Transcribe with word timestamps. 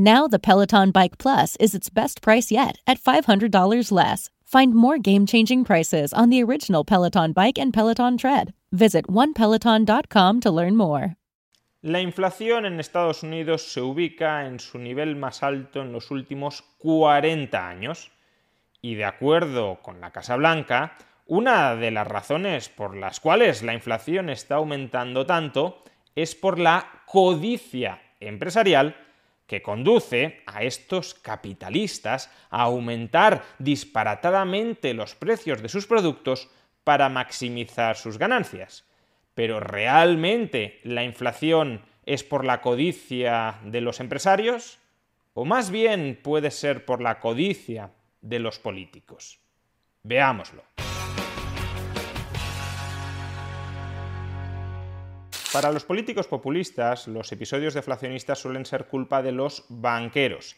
Now, 0.00 0.28
the 0.28 0.38
Peloton 0.38 0.92
Bike 0.92 1.18
Plus 1.18 1.56
is 1.56 1.74
its 1.74 1.90
best 1.90 2.22
price 2.22 2.52
yet 2.52 2.78
at 2.86 3.00
$500 3.00 3.90
less. 3.90 4.30
Find 4.44 4.72
more 4.72 4.96
game 4.96 5.26
changing 5.26 5.64
prices 5.64 6.12
on 6.12 6.30
the 6.30 6.40
original 6.40 6.84
Peloton 6.84 7.32
Bike 7.32 7.58
and 7.58 7.74
Peloton 7.74 8.16
Tread. 8.16 8.54
Visit 8.70 9.08
onepeloton.com 9.08 10.40
to 10.40 10.50
learn 10.52 10.76
more. 10.76 11.16
La 11.82 12.00
inflación 12.00 12.64
en 12.64 12.78
Estados 12.78 13.24
Unidos 13.24 13.72
se 13.72 13.80
ubica 13.80 14.46
en 14.46 14.60
su 14.60 14.78
nivel 14.78 15.16
más 15.16 15.42
alto 15.42 15.82
en 15.82 15.92
los 15.92 16.12
últimos 16.12 16.62
40 16.78 17.68
años. 17.68 18.12
Y 18.80 18.94
de 18.94 19.04
acuerdo 19.04 19.80
con 19.82 20.00
la 20.00 20.12
Casa 20.12 20.36
Blanca, 20.36 20.96
una 21.26 21.74
de 21.74 21.90
las 21.90 22.06
razones 22.06 22.68
por 22.68 22.96
las 22.96 23.18
cuales 23.18 23.64
la 23.64 23.74
inflación 23.74 24.30
está 24.30 24.54
aumentando 24.54 25.26
tanto 25.26 25.82
es 26.14 26.36
por 26.36 26.60
la 26.60 27.02
codicia 27.04 28.00
empresarial 28.20 28.94
que 29.48 29.62
conduce 29.62 30.42
a 30.46 30.62
estos 30.62 31.14
capitalistas 31.14 32.30
a 32.50 32.62
aumentar 32.62 33.42
disparatadamente 33.58 34.94
los 34.94 35.16
precios 35.16 35.62
de 35.62 35.70
sus 35.70 35.86
productos 35.86 36.50
para 36.84 37.08
maximizar 37.08 37.96
sus 37.96 38.18
ganancias. 38.18 38.84
Pero 39.34 39.58
¿realmente 39.58 40.80
la 40.84 41.02
inflación 41.02 41.82
es 42.04 42.22
por 42.22 42.44
la 42.44 42.60
codicia 42.60 43.58
de 43.64 43.80
los 43.80 44.00
empresarios? 44.00 44.78
¿O 45.32 45.44
más 45.44 45.70
bien 45.70 46.18
puede 46.22 46.50
ser 46.50 46.84
por 46.84 47.00
la 47.00 47.18
codicia 47.18 47.90
de 48.20 48.38
los 48.40 48.58
políticos? 48.58 49.40
Veámoslo. 50.02 50.62
Para 55.52 55.72
los 55.72 55.84
políticos 55.84 56.26
populistas, 56.26 57.08
los 57.08 57.32
episodios 57.32 57.72
deflacionistas 57.72 58.38
suelen 58.38 58.66
ser 58.66 58.86
culpa 58.86 59.22
de 59.22 59.32
los 59.32 59.64
banqueros. 59.70 60.56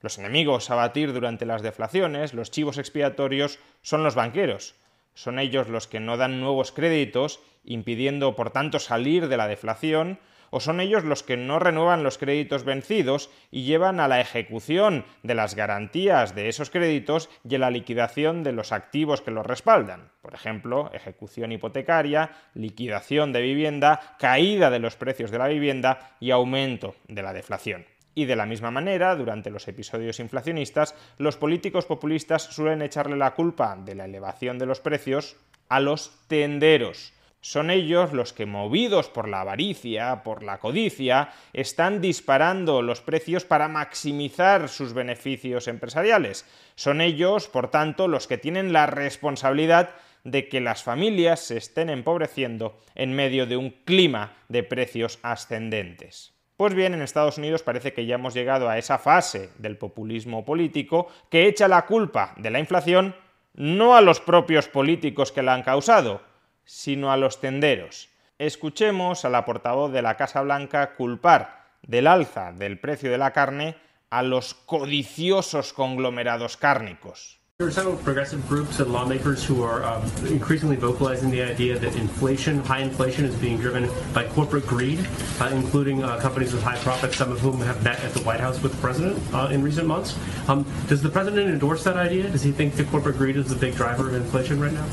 Los 0.00 0.18
enemigos 0.18 0.68
a 0.68 0.74
batir 0.74 1.12
durante 1.12 1.46
las 1.46 1.62
deflaciones, 1.62 2.34
los 2.34 2.50
chivos 2.50 2.76
expiatorios, 2.76 3.60
son 3.82 4.02
los 4.02 4.16
banqueros. 4.16 4.74
Son 5.14 5.38
ellos 5.38 5.68
los 5.68 5.86
que 5.86 6.00
no 6.00 6.16
dan 6.16 6.40
nuevos 6.40 6.72
créditos, 6.72 7.38
impidiendo 7.64 8.34
por 8.34 8.50
tanto 8.50 8.80
salir 8.80 9.28
de 9.28 9.36
la 9.36 9.46
deflación, 9.46 10.18
o 10.52 10.60
son 10.60 10.80
ellos 10.80 11.02
los 11.02 11.22
que 11.22 11.38
no 11.38 11.58
renuevan 11.58 12.04
los 12.04 12.18
créditos 12.18 12.62
vencidos 12.64 13.30
y 13.50 13.64
llevan 13.64 14.00
a 14.00 14.06
la 14.06 14.20
ejecución 14.20 15.04
de 15.22 15.34
las 15.34 15.56
garantías 15.56 16.34
de 16.34 16.48
esos 16.48 16.68
créditos 16.68 17.30
y 17.48 17.54
a 17.54 17.58
la 17.58 17.70
liquidación 17.70 18.44
de 18.44 18.52
los 18.52 18.70
activos 18.70 19.22
que 19.22 19.30
los 19.30 19.46
respaldan. 19.46 20.10
Por 20.20 20.34
ejemplo, 20.34 20.90
ejecución 20.92 21.52
hipotecaria, 21.52 22.32
liquidación 22.54 23.32
de 23.32 23.40
vivienda, 23.40 24.16
caída 24.18 24.70
de 24.70 24.78
los 24.78 24.94
precios 24.94 25.30
de 25.30 25.38
la 25.38 25.48
vivienda 25.48 26.16
y 26.20 26.32
aumento 26.32 26.94
de 27.08 27.22
la 27.22 27.32
deflación. 27.32 27.86
Y 28.14 28.26
de 28.26 28.36
la 28.36 28.44
misma 28.44 28.70
manera, 28.70 29.16
durante 29.16 29.48
los 29.48 29.66
episodios 29.68 30.20
inflacionistas, 30.20 30.94
los 31.16 31.38
políticos 31.38 31.86
populistas 31.86 32.42
suelen 32.42 32.82
echarle 32.82 33.16
la 33.16 33.34
culpa 33.34 33.74
de 33.82 33.94
la 33.94 34.04
elevación 34.04 34.58
de 34.58 34.66
los 34.66 34.80
precios 34.80 35.36
a 35.70 35.80
los 35.80 36.12
tenderos, 36.28 37.14
son 37.42 37.70
ellos 37.70 38.12
los 38.12 38.32
que, 38.32 38.46
movidos 38.46 39.08
por 39.08 39.28
la 39.28 39.40
avaricia, 39.40 40.22
por 40.22 40.44
la 40.44 40.58
codicia, 40.58 41.30
están 41.52 42.00
disparando 42.00 42.82
los 42.82 43.00
precios 43.00 43.44
para 43.44 43.66
maximizar 43.66 44.68
sus 44.68 44.94
beneficios 44.94 45.66
empresariales. 45.66 46.46
Son 46.76 47.00
ellos, 47.00 47.48
por 47.48 47.68
tanto, 47.68 48.06
los 48.06 48.28
que 48.28 48.38
tienen 48.38 48.72
la 48.72 48.86
responsabilidad 48.86 49.90
de 50.22 50.48
que 50.48 50.60
las 50.60 50.84
familias 50.84 51.40
se 51.40 51.58
estén 51.58 51.90
empobreciendo 51.90 52.78
en 52.94 53.12
medio 53.12 53.44
de 53.46 53.56
un 53.56 53.70
clima 53.70 54.36
de 54.48 54.62
precios 54.62 55.18
ascendentes. 55.24 56.32
Pues 56.56 56.74
bien, 56.74 56.94
en 56.94 57.02
Estados 57.02 57.38
Unidos 57.38 57.64
parece 57.64 57.92
que 57.92 58.06
ya 58.06 58.14
hemos 58.14 58.34
llegado 58.34 58.68
a 58.68 58.78
esa 58.78 58.98
fase 58.98 59.50
del 59.58 59.78
populismo 59.78 60.44
político 60.44 61.08
que 61.28 61.48
echa 61.48 61.66
la 61.66 61.86
culpa 61.86 62.34
de 62.36 62.50
la 62.50 62.60
inflación 62.60 63.16
no 63.54 63.96
a 63.96 64.00
los 64.00 64.20
propios 64.20 64.68
políticos 64.68 65.32
que 65.32 65.42
la 65.42 65.54
han 65.54 65.64
causado, 65.64 66.22
sino 66.64 67.12
a 67.12 67.16
los 67.16 67.40
tenderos. 67.40 68.08
Escuchemos 68.38 69.24
a 69.24 69.30
la 69.30 69.44
portavoz 69.44 69.92
de 69.92 70.02
la 70.02 70.16
Casa 70.16 70.42
Blanca 70.42 70.94
culpar 70.94 71.62
del 71.82 72.06
alza 72.06 72.52
del 72.52 72.78
precio 72.78 73.10
de 73.10 73.18
la 73.18 73.32
carne 73.32 73.76
a 74.10 74.22
los 74.22 74.54
codiciosos 74.54 75.72
conglomerados 75.72 76.56
cárnicos. 76.56 77.38
There 77.58 77.68
are 77.68 77.70
several 77.70 77.96
progressive 77.96 78.48
groups 78.48 78.80
and 78.80 78.92
lawmakers 78.92 79.44
who 79.44 79.62
are 79.62 79.84
um, 79.84 80.02
increasingly 80.26 80.74
vocalizing 80.74 81.30
the 81.30 81.42
idea 81.42 81.78
that 81.78 81.94
inflation, 81.94 82.58
high 82.64 82.80
inflation, 82.80 83.24
is 83.24 83.36
being 83.36 83.56
driven 83.56 83.88
by 84.12 84.24
corporate 84.24 84.66
greed, 84.66 85.06
uh, 85.38 85.48
including 85.52 86.02
uh, 86.02 86.18
companies 86.18 86.52
with 86.52 86.62
high 86.62 86.78
profits, 86.78 87.16
some 87.16 87.30
of 87.30 87.38
whom 87.38 87.60
have 87.60 87.84
met 87.84 88.00
at 88.00 88.12
the 88.14 88.20
White 88.22 88.40
House 88.40 88.60
with 88.60 88.72
the 88.72 88.80
president 88.80 89.16
uh, 89.32 89.48
in 89.52 89.62
recent 89.62 89.86
months. 89.86 90.18
Um, 90.48 90.66
does 90.88 91.02
the 91.02 91.08
president 91.08 91.50
endorse 91.50 91.84
that 91.84 91.96
idea? 91.96 92.28
Does 92.28 92.42
he 92.42 92.50
think 92.50 92.74
that 92.74 92.88
corporate 92.88 93.16
greed 93.16 93.36
is 93.36 93.48
the 93.48 93.54
big 93.54 93.76
driver 93.76 94.08
of 94.08 94.14
inflation 94.14 94.58
right 94.58 94.72
now? 94.72 94.86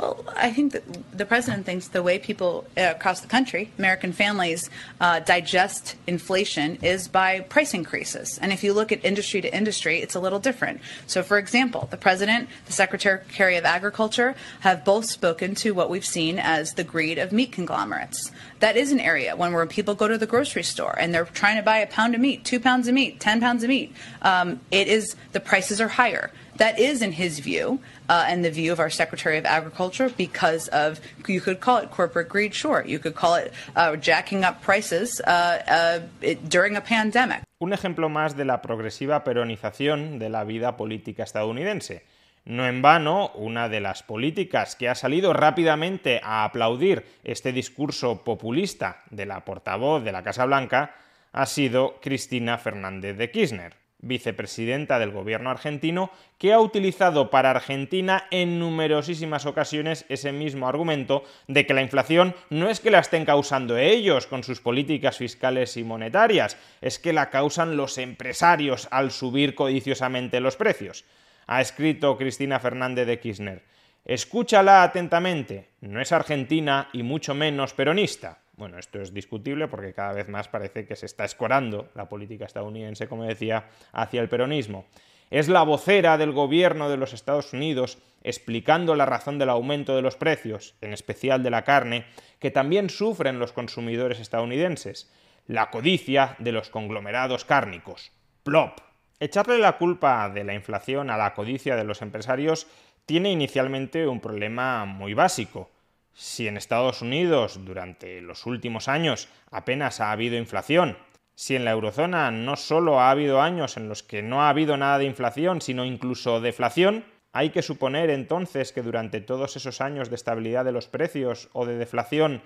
Well, 0.00 0.24
I 0.34 0.50
think 0.50 0.72
that 0.72 1.18
the 1.18 1.26
president 1.26 1.66
thinks 1.66 1.88
the 1.88 2.02
way 2.02 2.18
people 2.18 2.64
uh, 2.78 2.94
across 2.96 3.20
the 3.20 3.28
country, 3.28 3.70
American 3.78 4.12
families, 4.12 4.70
uh, 4.98 5.20
digest 5.20 5.96
inflation 6.06 6.76
is 6.76 7.06
by 7.06 7.40
price 7.40 7.74
increases. 7.74 8.38
And 8.40 8.50
if 8.50 8.64
you 8.64 8.72
look 8.72 8.92
at 8.92 9.04
industry 9.04 9.42
to 9.42 9.54
industry, 9.54 9.98
it's 9.98 10.14
a 10.14 10.20
little 10.20 10.38
different. 10.38 10.80
So, 11.06 11.22
for 11.22 11.36
example, 11.36 11.86
the 11.90 11.98
president, 11.98 12.48
the 12.64 12.72
secretary 12.72 13.56
of 13.56 13.64
agriculture 13.66 14.34
have 14.60 14.86
both 14.86 15.04
spoken 15.04 15.54
to 15.56 15.72
what 15.72 15.90
we've 15.90 16.06
seen 16.06 16.38
as 16.38 16.72
the 16.72 16.84
greed 16.84 17.18
of 17.18 17.30
meat 17.30 17.52
conglomerates. 17.52 18.30
That 18.60 18.78
is 18.78 18.92
an 18.92 19.00
area 19.00 19.36
when 19.36 19.52
where 19.52 19.66
people 19.66 19.94
go 19.94 20.08
to 20.08 20.16
the 20.16 20.26
grocery 20.26 20.62
store 20.62 20.98
and 20.98 21.12
they're 21.12 21.26
trying 21.26 21.56
to 21.56 21.62
buy 21.62 21.76
a 21.78 21.86
pound 21.86 22.14
of 22.14 22.22
meat, 22.22 22.46
two 22.46 22.60
pounds 22.60 22.88
of 22.88 22.94
meat, 22.94 23.20
ten 23.20 23.38
pounds 23.38 23.62
of 23.62 23.68
meat. 23.68 23.94
Um, 24.22 24.60
it 24.70 24.88
is 24.88 25.14
the 25.32 25.40
prices 25.40 25.78
are 25.78 25.88
higher 25.88 26.30
That 26.60 26.78
is, 26.78 27.00
in 27.00 27.12
his 27.12 27.38
view, 27.38 27.80
uh, 28.10 28.26
and 28.28 28.44
the 28.44 28.50
view 28.50 28.70
of 28.70 28.80
our 28.80 28.90
Secretary 28.90 29.38
of 29.38 29.46
Agriculture, 29.46 30.10
because 30.14 30.68
of, 30.68 31.00
you 31.26 31.40
could 31.40 31.60
call 31.60 31.78
it 31.78 31.90
corporate 31.90 32.28
greed, 32.28 32.52
sure. 32.52 32.84
You 32.86 32.98
could 32.98 33.14
call 33.14 33.36
it 33.36 33.50
uh, 33.76 33.96
jacking 33.96 34.44
up 34.44 34.60
prices 34.60 35.22
uh, 35.22 35.56
uh 35.66 36.00
it, 36.20 36.50
during 36.50 36.76
a 36.76 36.82
pandemic. 36.82 37.40
Un 37.60 37.72
ejemplo 37.72 38.10
más 38.10 38.36
de 38.36 38.44
la 38.44 38.60
progresiva 38.60 39.24
peronización 39.24 40.18
de 40.18 40.28
la 40.28 40.44
vida 40.44 40.76
política 40.76 41.22
estadounidense. 41.22 42.04
No 42.44 42.66
en 42.66 42.82
vano, 42.82 43.30
una 43.36 43.70
de 43.70 43.80
las 43.80 44.02
políticas 44.02 44.76
que 44.76 44.90
ha 44.90 44.94
salido 44.94 45.32
rápidamente 45.32 46.20
a 46.22 46.44
aplaudir 46.44 47.06
este 47.24 47.52
discurso 47.52 48.22
populista 48.22 48.98
de 49.10 49.24
la 49.24 49.46
portavoz 49.46 50.04
de 50.04 50.12
la 50.12 50.22
Casa 50.22 50.44
Blanca 50.44 50.94
ha 51.32 51.46
sido 51.46 52.00
Cristina 52.02 52.58
Fernández 52.58 53.16
de 53.16 53.30
Kirchner, 53.30 53.79
vicepresidenta 54.02 54.98
del 54.98 55.10
gobierno 55.10 55.50
argentino, 55.50 56.10
que 56.38 56.52
ha 56.52 56.60
utilizado 56.60 57.30
para 57.30 57.50
Argentina 57.50 58.24
en 58.30 58.58
numerosísimas 58.58 59.46
ocasiones 59.46 60.04
ese 60.08 60.32
mismo 60.32 60.68
argumento 60.68 61.24
de 61.48 61.66
que 61.66 61.74
la 61.74 61.82
inflación 61.82 62.34
no 62.48 62.68
es 62.70 62.80
que 62.80 62.90
la 62.90 62.98
estén 62.98 63.24
causando 63.24 63.76
ellos 63.76 64.26
con 64.26 64.44
sus 64.44 64.60
políticas 64.60 65.18
fiscales 65.18 65.76
y 65.76 65.84
monetarias, 65.84 66.56
es 66.80 66.98
que 66.98 67.12
la 67.12 67.30
causan 67.30 67.76
los 67.76 67.98
empresarios 67.98 68.88
al 68.90 69.10
subir 69.10 69.54
codiciosamente 69.54 70.40
los 70.40 70.56
precios 70.56 71.04
ha 71.50 71.60
escrito 71.60 72.16
Cristina 72.16 72.60
Fernández 72.60 73.08
de 73.08 73.18
Kirchner. 73.18 73.64
Escúchala 74.04 74.84
atentamente, 74.84 75.70
no 75.80 76.00
es 76.00 76.12
argentina 76.12 76.88
y 76.92 77.02
mucho 77.02 77.34
menos 77.34 77.74
peronista. 77.74 78.38
Bueno, 78.60 78.78
esto 78.78 79.00
es 79.00 79.14
discutible 79.14 79.68
porque 79.68 79.94
cada 79.94 80.12
vez 80.12 80.28
más 80.28 80.48
parece 80.48 80.84
que 80.84 80.94
se 80.94 81.06
está 81.06 81.24
escorando 81.24 81.88
la 81.94 82.10
política 82.10 82.44
estadounidense, 82.44 83.08
como 83.08 83.24
decía, 83.24 83.70
hacia 83.90 84.20
el 84.20 84.28
peronismo. 84.28 84.84
Es 85.30 85.48
la 85.48 85.62
vocera 85.62 86.18
del 86.18 86.32
gobierno 86.32 86.90
de 86.90 86.98
los 86.98 87.14
Estados 87.14 87.54
Unidos 87.54 87.96
explicando 88.22 88.94
la 88.96 89.06
razón 89.06 89.38
del 89.38 89.48
aumento 89.48 89.96
de 89.96 90.02
los 90.02 90.16
precios, 90.16 90.74
en 90.82 90.92
especial 90.92 91.42
de 91.42 91.48
la 91.48 91.64
carne, 91.64 92.04
que 92.38 92.50
también 92.50 92.90
sufren 92.90 93.38
los 93.38 93.52
consumidores 93.52 94.20
estadounidenses. 94.20 95.10
La 95.46 95.70
codicia 95.70 96.36
de 96.38 96.52
los 96.52 96.68
conglomerados 96.68 97.46
cárnicos. 97.46 98.12
Plop. 98.42 98.78
Echarle 99.20 99.56
la 99.56 99.78
culpa 99.78 100.28
de 100.28 100.44
la 100.44 100.52
inflación 100.52 101.08
a 101.08 101.16
la 101.16 101.32
codicia 101.32 101.76
de 101.76 101.84
los 101.84 102.02
empresarios 102.02 102.66
tiene 103.06 103.32
inicialmente 103.32 104.06
un 104.06 104.20
problema 104.20 104.84
muy 104.84 105.14
básico. 105.14 105.70
Si 106.12 106.48
en 106.48 106.56
Estados 106.56 107.02
Unidos 107.02 107.64
durante 107.64 108.20
los 108.20 108.46
últimos 108.46 108.88
años 108.88 109.28
apenas 109.50 110.00
ha 110.00 110.12
habido 110.12 110.36
inflación, 110.36 110.96
si 111.34 111.56
en 111.56 111.64
la 111.64 111.70
eurozona 111.70 112.30
no 112.30 112.56
solo 112.56 113.00
ha 113.00 113.10
habido 113.10 113.40
años 113.40 113.76
en 113.76 113.88
los 113.88 114.02
que 114.02 114.22
no 114.22 114.42
ha 114.42 114.50
habido 114.50 114.76
nada 114.76 114.98
de 114.98 115.06
inflación, 115.06 115.60
sino 115.60 115.84
incluso 115.84 116.40
deflación, 116.40 117.04
hay 117.32 117.50
que 117.50 117.62
suponer 117.62 118.10
entonces 118.10 118.72
que 118.72 118.82
durante 118.82 119.20
todos 119.20 119.56
esos 119.56 119.80
años 119.80 120.10
de 120.10 120.16
estabilidad 120.16 120.64
de 120.64 120.72
los 120.72 120.88
precios 120.88 121.48
o 121.52 121.64
de 121.64 121.76
deflación 121.76 122.42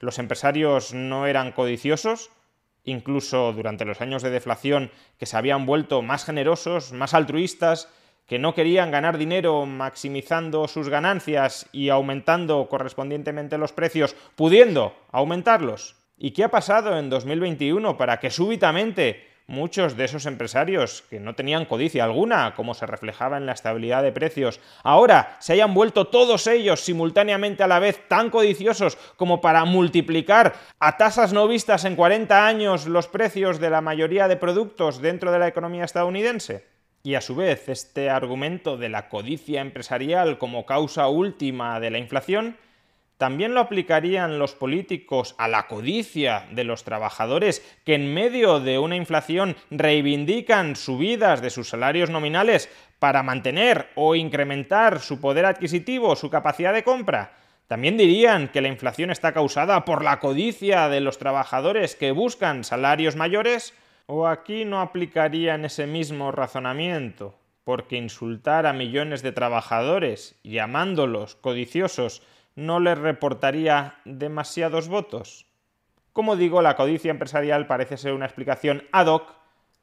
los 0.00 0.18
empresarios 0.18 0.94
no 0.94 1.26
eran 1.26 1.52
codiciosos, 1.52 2.30
incluso 2.84 3.52
durante 3.52 3.84
los 3.84 4.00
años 4.00 4.22
de 4.22 4.30
deflación, 4.30 4.90
que 5.18 5.26
se 5.26 5.36
habían 5.36 5.66
vuelto 5.66 6.02
más 6.02 6.24
generosos, 6.24 6.92
más 6.92 7.14
altruistas, 7.14 7.88
que 8.28 8.38
no 8.38 8.54
querían 8.54 8.90
ganar 8.90 9.18
dinero 9.18 9.64
maximizando 9.66 10.68
sus 10.68 10.88
ganancias 10.88 11.66
y 11.72 11.88
aumentando 11.88 12.68
correspondientemente 12.68 13.58
los 13.58 13.72
precios, 13.72 14.14
pudiendo 14.36 14.94
aumentarlos. 15.10 15.96
¿Y 16.18 16.32
qué 16.32 16.44
ha 16.44 16.50
pasado 16.50 16.98
en 16.98 17.08
2021 17.10 17.96
para 17.96 18.20
que 18.20 18.30
súbitamente 18.30 19.26
muchos 19.46 19.96
de 19.96 20.04
esos 20.04 20.26
empresarios 20.26 21.02
que 21.08 21.20
no 21.20 21.34
tenían 21.34 21.64
codicia 21.64 22.04
alguna, 22.04 22.54
como 22.54 22.74
se 22.74 22.84
reflejaba 22.84 23.38
en 23.38 23.46
la 23.46 23.52
estabilidad 23.52 24.02
de 24.02 24.12
precios, 24.12 24.60
ahora 24.82 25.38
se 25.40 25.54
hayan 25.54 25.72
vuelto 25.72 26.08
todos 26.08 26.46
ellos 26.46 26.80
simultáneamente 26.80 27.62
a 27.62 27.66
la 27.66 27.78
vez 27.78 28.06
tan 28.08 28.28
codiciosos 28.28 28.98
como 29.16 29.40
para 29.40 29.64
multiplicar 29.64 30.54
a 30.78 30.98
tasas 30.98 31.32
no 31.32 31.48
vistas 31.48 31.86
en 31.86 31.96
40 31.96 32.46
años 32.46 32.86
los 32.86 33.08
precios 33.08 33.58
de 33.58 33.70
la 33.70 33.80
mayoría 33.80 34.28
de 34.28 34.36
productos 34.36 35.00
dentro 35.00 35.32
de 35.32 35.38
la 35.38 35.48
economía 35.48 35.84
estadounidense? 35.84 36.77
Y 37.08 37.14
a 37.14 37.22
su 37.22 37.34
vez, 37.34 37.70
este 37.70 38.10
argumento 38.10 38.76
de 38.76 38.90
la 38.90 39.08
codicia 39.08 39.62
empresarial 39.62 40.36
como 40.36 40.66
causa 40.66 41.08
última 41.08 41.80
de 41.80 41.88
la 41.88 41.96
inflación 41.96 42.58
¿También 43.16 43.54
lo 43.54 43.60
aplicarían 43.60 44.38
los 44.38 44.54
políticos 44.54 45.34
a 45.38 45.48
la 45.48 45.68
codicia 45.68 46.46
de 46.50 46.64
los 46.64 46.84
trabajadores 46.84 47.66
que 47.86 47.94
en 47.94 48.12
medio 48.12 48.60
de 48.60 48.78
una 48.78 48.94
inflación 48.94 49.56
reivindican 49.70 50.76
subidas 50.76 51.40
de 51.40 51.48
sus 51.48 51.70
salarios 51.70 52.10
nominales 52.10 52.68
para 52.98 53.22
mantener 53.22 53.88
o 53.94 54.14
incrementar 54.14 55.00
su 55.00 55.18
poder 55.18 55.46
adquisitivo, 55.46 56.14
su 56.14 56.28
capacidad 56.28 56.74
de 56.74 56.84
compra? 56.84 57.38
¿También 57.68 57.96
dirían 57.96 58.48
que 58.48 58.60
la 58.60 58.68
inflación 58.68 59.10
está 59.10 59.32
causada 59.32 59.86
por 59.86 60.04
la 60.04 60.20
codicia 60.20 60.90
de 60.90 61.00
los 61.00 61.16
trabajadores 61.16 61.96
que 61.96 62.12
buscan 62.12 62.64
salarios 62.64 63.16
mayores? 63.16 63.72
¿O 64.10 64.26
aquí 64.26 64.64
no 64.64 64.80
aplicarían 64.80 65.66
ese 65.66 65.86
mismo 65.86 66.32
razonamiento? 66.32 67.38
Porque 67.62 67.98
insultar 67.98 68.64
a 68.64 68.72
millones 68.72 69.20
de 69.20 69.32
trabajadores, 69.32 70.40
llamándolos 70.42 71.34
codiciosos, 71.34 72.22
no 72.54 72.80
le 72.80 72.94
reportaría 72.94 73.96
demasiados 74.06 74.88
votos? 74.88 75.44
Como 76.14 76.36
digo, 76.36 76.62
la 76.62 76.74
codicia 76.74 77.10
empresarial 77.10 77.66
parece 77.66 77.98
ser 77.98 78.14
una 78.14 78.24
explicación 78.24 78.84
ad 78.92 79.08
hoc 79.08 79.34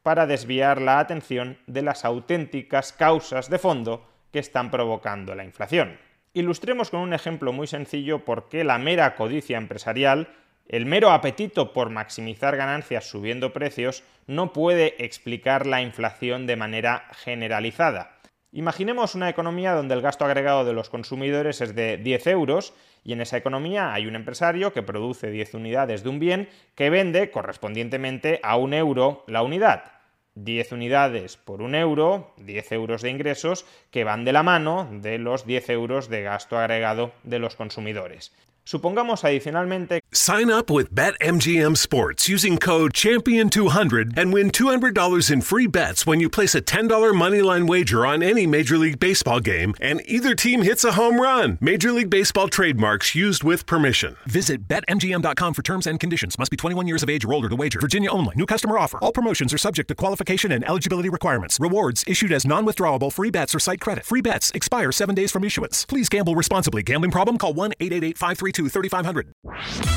para 0.01 0.25
desviar 0.25 0.81
la 0.81 0.97
atención 0.97 1.59
de 1.67 1.83
las 1.83 2.03
auténticas 2.03 2.93
causas 2.93 3.51
de 3.51 3.59
fondo 3.59 4.07
que 4.31 4.39
están 4.39 4.71
provocando 4.71 5.35
la 5.35 5.45
inflación. 5.45 5.99
Ilustremos 6.33 6.89
con 6.89 7.01
un 7.01 7.13
ejemplo 7.13 7.53
muy 7.53 7.67
sencillo 7.67 8.25
por 8.25 8.49
qué 8.49 8.63
la 8.63 8.79
mera 8.79 9.15
codicia 9.15 9.59
empresarial, 9.59 10.29
el 10.67 10.85
mero 10.85 11.11
apetito 11.11 11.73
por 11.73 11.89
maximizar 11.89 12.57
ganancias 12.57 13.07
subiendo 13.07 13.53
precios, 13.53 14.03
no 14.27 14.53
puede 14.53 14.95
explicar 15.03 15.65
la 15.65 15.81
inflación 15.81 16.47
de 16.47 16.55
manera 16.55 17.07
generalizada. 17.23 18.15
Imaginemos 18.51 19.15
una 19.15 19.29
economía 19.29 19.73
donde 19.73 19.95
el 19.95 20.01
gasto 20.01 20.23
agregado 20.23 20.63
de 20.63 20.73
los 20.73 20.89
consumidores 20.89 21.59
es 21.59 21.75
de 21.75 21.97
10 21.97 22.27
euros 22.27 22.73
y 23.03 23.11
en 23.11 23.19
esa 23.19 23.35
economía 23.35 23.93
hay 23.93 24.07
un 24.07 24.15
empresario 24.15 24.71
que 24.71 24.81
produce 24.81 25.29
10 25.29 25.55
unidades 25.55 26.03
de 26.03 26.09
un 26.09 26.19
bien 26.19 26.49
que 26.73 26.89
vende 26.89 27.31
correspondientemente 27.31 28.39
a 28.43 28.55
un 28.55 28.73
euro 28.73 29.25
la 29.27 29.43
unidad. 29.43 29.91
10 30.35 30.71
unidades 30.71 31.37
por 31.37 31.61
un 31.61 31.75
euro, 31.75 32.33
10 32.37 32.71
euros 32.71 33.01
de 33.01 33.09
ingresos 33.09 33.65
que 33.91 34.03
van 34.03 34.25
de 34.25 34.33
la 34.33 34.43
mano 34.43 34.89
de 34.89 35.17
los 35.17 35.45
10 35.45 35.69
euros 35.69 36.09
de 36.09 36.23
gasto 36.23 36.57
agregado 36.57 37.11
de 37.23 37.39
los 37.39 37.55
consumidores. 37.55 38.33
Supongamos 38.65 39.23
adicionalmente. 39.23 40.01
Sign 40.11 40.49
up 40.49 40.71
with 40.71 40.89
BetMGM 40.89 41.77
Sports 41.77 42.27
using 42.27 42.57
code 42.57 42.93
Champion200 42.93 44.17
and 44.17 44.33
win 44.33 44.49
$200 44.49 45.31
in 45.31 45.41
free 45.41 45.67
bets 45.67 46.07
when 46.07 46.19
you 46.19 46.29
place 46.29 46.55
a 46.55 46.61
$10 46.61 46.87
moneyline 47.13 47.67
wager 47.67 48.07
on 48.07 48.23
any 48.23 48.47
Major 48.47 48.79
League 48.79 48.99
Baseball 48.99 49.39
game 49.39 49.75
and 49.79 50.01
either 50.05 50.33
team 50.33 50.63
hits 50.63 50.83
a 50.83 50.93
home 50.93 51.21
run. 51.21 51.59
Major 51.61 51.91
League 51.91 52.09
Baseball 52.09 52.47
trademarks 52.47 53.13
used 53.13 53.43
with 53.43 53.67
permission. 53.67 54.15
Visit 54.25 54.67
BetMGM.com 54.67 55.53
for 55.53 55.61
terms 55.61 55.85
and 55.85 55.99
conditions. 55.99 56.39
Must 56.39 56.49
be 56.49 56.57
21 56.57 56.87
years 56.87 57.03
of 57.03 57.09
age 57.09 57.23
or 57.23 57.33
older 57.33 57.49
to 57.49 57.55
wager. 57.55 57.79
Virginia 57.79 58.09
only. 58.09 58.33
New 58.35 58.47
customer 58.47 58.79
offer. 58.79 58.97
All 58.97 59.11
promotions 59.11 59.53
are 59.53 59.59
subject 59.59 59.89
to 59.89 59.95
qualification 59.95 60.51
and 60.51 60.67
eligibility 60.67 61.09
requirements. 61.09 61.59
Rewards 61.59 62.03
issued 62.07 62.31
as 62.31 62.47
non 62.47 62.65
withdrawable 62.65 63.13
free 63.13 63.29
bets 63.29 63.53
or 63.53 63.59
site 63.59 63.79
credit. 63.79 64.05
Free 64.05 64.21
bets 64.21 64.49
expire 64.55 64.91
seven 64.91 65.13
days 65.13 65.31
from 65.31 65.43
issuance. 65.43 65.85
Please 65.85 66.09
gamble 66.09 66.33
responsibly. 66.33 66.81
Gambling 66.81 67.11
problem? 67.11 67.37
Call 67.37 67.53
1 67.53 67.73
888 67.79 68.17
533 68.55 68.69
3500 68.69 69.33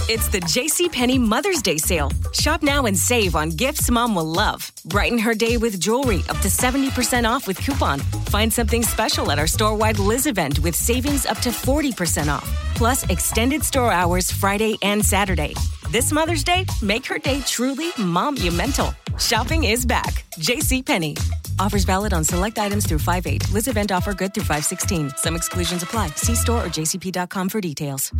It's 0.08 0.28
the 0.28 0.40
JCPenney 0.40 1.20
Mother's 1.20 1.62
Day 1.62 1.78
sale. 1.78 2.10
Shop 2.32 2.62
now 2.62 2.86
and 2.86 2.96
save 2.96 3.36
on 3.36 3.50
gifts 3.50 3.90
mom 3.90 4.14
will 4.14 4.24
love. 4.24 4.70
Brighten 4.86 5.18
her 5.18 5.34
day 5.34 5.56
with 5.56 5.78
jewelry 5.80 6.22
up 6.28 6.38
to 6.38 6.48
70% 6.48 7.28
off 7.28 7.46
with 7.46 7.58
coupon. 7.58 8.00
Find 8.30 8.52
something 8.52 8.82
special 8.82 9.30
at 9.30 9.38
our 9.38 9.46
store 9.46 9.76
wide 9.76 9.98
Liz 9.98 10.26
event 10.26 10.58
with 10.60 10.74
savings 10.74 11.26
up 11.26 11.38
to 11.38 11.50
40% 11.50 12.28
off. 12.28 12.48
Plus, 12.74 13.04
extended 13.10 13.62
store 13.64 13.92
hours 13.92 14.30
Friday 14.30 14.76
and 14.82 15.04
Saturday. 15.04 15.54
This 15.90 16.12
Mother's 16.12 16.44
Day, 16.44 16.64
make 16.82 17.06
her 17.06 17.18
day 17.18 17.40
truly 17.46 17.90
monumental. 17.98 18.92
Shopping 19.18 19.64
is 19.64 19.86
back. 19.86 20.24
JCPenney. 20.38 21.47
Offers 21.58 21.84
valid 21.84 22.12
on 22.12 22.24
select 22.24 22.58
items 22.58 22.86
through 22.86 23.00
5 23.00 23.26
8. 23.26 23.52
Liz 23.52 23.68
event 23.68 23.92
offer 23.92 24.12
good 24.14 24.34
through 24.34 24.44
516. 24.44 25.12
Some 25.16 25.36
exclusions 25.36 25.82
apply. 25.82 26.08
See 26.16 26.34
store 26.34 26.64
or 26.64 26.68
jcp.com 26.68 27.48
for 27.48 27.60
details. 27.60 28.12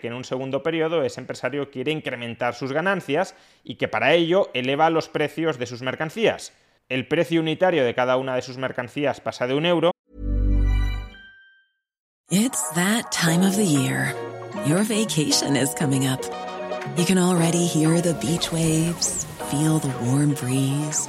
que 0.00 0.08
en 0.08 0.14
un 0.14 0.24
segundo 0.24 0.62
periodo 0.62 1.04
ese 1.04 1.20
empresario 1.20 1.70
quiere 1.70 1.92
incrementar 1.92 2.54
sus 2.54 2.72
ganancias 2.72 3.34
y 3.62 3.74
que 3.74 3.86
para 3.86 4.14
ello 4.14 4.48
eleva 4.54 4.90
los 4.90 5.08
precios 5.08 5.58
de 5.58 5.66
sus 5.66 5.82
mercancías. 5.82 6.52
El 6.88 7.06
precio 7.06 7.40
unitario 7.40 7.84
de 7.84 7.94
cada 7.94 8.16
una 8.16 8.34
de 8.34 8.42
sus 8.42 8.56
mercancías 8.56 9.20
pasa 9.20 9.46
de 9.46 9.54
un 9.54 9.66
euro. 9.66 9.92
It's 12.30 12.62
that 12.74 13.10
time 13.12 13.46
of 13.46 13.56
the 13.56 13.66
year. 13.66 14.14
Your 14.66 14.84
vacation 14.84 15.56
is 15.56 15.74
coming 15.74 16.06
up. 16.06 16.20
You 16.96 17.04
can 17.04 17.18
already 17.18 17.66
hear 17.66 18.00
the 18.00 18.14
beach 18.14 18.50
waves, 18.52 19.26
feel 19.50 19.78
the 19.78 19.92
warm 20.04 20.34
breeze, 20.34 21.08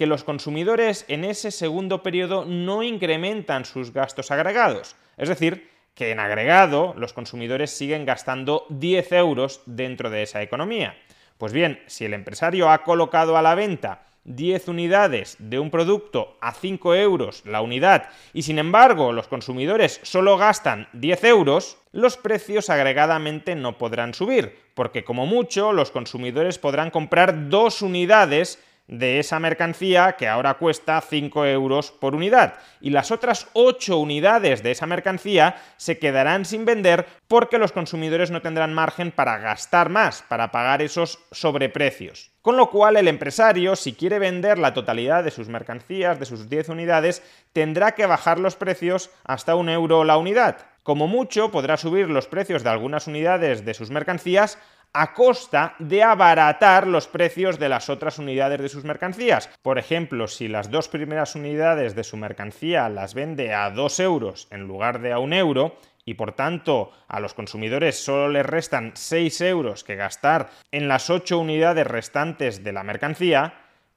que 0.00 0.06
los 0.06 0.24
consumidores 0.24 1.04
en 1.08 1.26
ese 1.26 1.50
segundo 1.50 2.02
periodo 2.02 2.46
no 2.46 2.82
incrementan 2.82 3.66
sus 3.66 3.92
gastos 3.92 4.30
agregados. 4.30 4.96
Es 5.18 5.28
decir, 5.28 5.68
que 5.94 6.10
en 6.10 6.20
agregado 6.20 6.94
los 6.96 7.12
consumidores 7.12 7.70
siguen 7.70 8.06
gastando 8.06 8.64
10 8.70 9.12
euros 9.12 9.60
dentro 9.66 10.08
de 10.08 10.22
esa 10.22 10.40
economía. 10.40 10.96
Pues 11.36 11.52
bien, 11.52 11.82
si 11.86 12.06
el 12.06 12.14
empresario 12.14 12.70
ha 12.70 12.82
colocado 12.82 13.36
a 13.36 13.42
la 13.42 13.54
venta 13.54 14.06
10 14.24 14.68
unidades 14.68 15.36
de 15.38 15.58
un 15.58 15.70
producto 15.70 16.38
a 16.40 16.54
5 16.54 16.94
euros 16.94 17.42
la 17.44 17.60
unidad 17.60 18.08
y 18.32 18.40
sin 18.40 18.58
embargo 18.58 19.12
los 19.12 19.28
consumidores 19.28 20.00
solo 20.02 20.38
gastan 20.38 20.88
10 20.94 21.24
euros, 21.24 21.76
los 21.92 22.16
precios 22.16 22.70
agregadamente 22.70 23.54
no 23.54 23.76
podrán 23.76 24.14
subir, 24.14 24.56
porque 24.72 25.04
como 25.04 25.26
mucho 25.26 25.74
los 25.74 25.90
consumidores 25.90 26.58
podrán 26.58 26.90
comprar 26.90 27.50
dos 27.50 27.82
unidades 27.82 28.58
de 28.86 29.20
esa 29.20 29.38
mercancía 29.38 30.16
que 30.18 30.26
ahora 30.26 30.54
cuesta 30.54 31.00
5 31.00 31.46
euros 31.46 31.92
por 31.92 32.14
unidad 32.14 32.54
y 32.80 32.90
las 32.90 33.10
otras 33.10 33.48
8 33.52 33.96
unidades 33.98 34.62
de 34.62 34.72
esa 34.72 34.86
mercancía 34.86 35.56
se 35.76 35.98
quedarán 35.98 36.44
sin 36.44 36.64
vender 36.64 37.06
porque 37.28 37.58
los 37.58 37.72
consumidores 37.72 38.30
no 38.30 38.42
tendrán 38.42 38.74
margen 38.74 39.12
para 39.12 39.38
gastar 39.38 39.88
más, 39.88 40.22
para 40.22 40.50
pagar 40.50 40.82
esos 40.82 41.20
sobreprecios. 41.30 42.32
Con 42.42 42.56
lo 42.56 42.70
cual 42.70 42.96
el 42.96 43.06
empresario, 43.06 43.76
si 43.76 43.92
quiere 43.92 44.18
vender 44.18 44.58
la 44.58 44.74
totalidad 44.74 45.22
de 45.22 45.30
sus 45.30 45.48
mercancías, 45.48 46.18
de 46.18 46.26
sus 46.26 46.48
10 46.48 46.70
unidades, 46.70 47.22
tendrá 47.52 47.92
que 47.92 48.06
bajar 48.06 48.40
los 48.40 48.56
precios 48.56 49.10
hasta 49.24 49.54
un 49.54 49.68
euro 49.68 50.04
la 50.04 50.16
unidad. 50.16 50.66
Como 50.82 51.06
mucho 51.06 51.50
podrá 51.50 51.76
subir 51.76 52.08
los 52.08 52.26
precios 52.26 52.64
de 52.64 52.70
algunas 52.70 53.06
unidades 53.06 53.66
de 53.66 53.74
sus 53.74 53.90
mercancías 53.90 54.58
a 54.92 55.14
costa 55.14 55.74
de 55.78 56.02
abaratar 56.02 56.86
los 56.86 57.06
precios 57.06 57.58
de 57.58 57.68
las 57.68 57.88
otras 57.88 58.18
unidades 58.18 58.60
de 58.60 58.68
sus 58.68 58.84
mercancías. 58.84 59.48
Por 59.62 59.78
ejemplo, 59.78 60.26
si 60.26 60.48
las 60.48 60.70
dos 60.70 60.88
primeras 60.88 61.34
unidades 61.34 61.94
de 61.94 62.04
su 62.04 62.16
mercancía 62.16 62.88
las 62.88 63.14
vende 63.14 63.54
a 63.54 63.70
2 63.70 64.00
euros 64.00 64.48
en 64.50 64.66
lugar 64.66 65.00
de 65.00 65.12
a 65.12 65.18
un 65.18 65.32
euro, 65.32 65.76
y 66.04 66.14
por 66.14 66.32
tanto 66.32 66.90
a 67.08 67.20
los 67.20 67.34
consumidores 67.34 68.02
solo 68.02 68.28
les 68.28 68.44
restan 68.44 68.92
6 68.94 69.40
euros 69.42 69.84
que 69.84 69.96
gastar 69.96 70.50
en 70.72 70.88
las 70.88 71.10
8 71.10 71.38
unidades 71.38 71.86
restantes 71.86 72.64
de 72.64 72.72
la 72.72 72.82
mercancía, 72.82 73.54